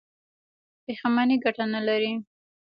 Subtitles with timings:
[0.83, 2.13] پښیماني ګټه نلري.